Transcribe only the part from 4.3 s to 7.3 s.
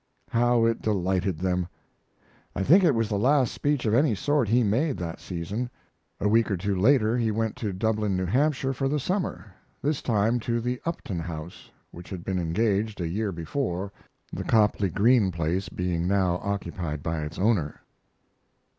he made that season. A week or two later he